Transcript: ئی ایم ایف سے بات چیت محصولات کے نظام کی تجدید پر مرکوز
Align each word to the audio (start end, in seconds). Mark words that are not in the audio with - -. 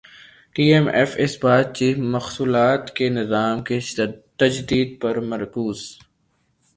ئی 0.55 0.65
ایم 0.73 0.85
ایف 0.97 1.11
سے 1.31 1.37
بات 1.41 1.65
چیت 1.77 1.97
محصولات 2.13 2.83
کے 2.97 3.05
نظام 3.19 3.55
کی 3.67 3.79
تجدید 4.39 4.89
پر 5.01 5.15
مرکوز 5.31 5.79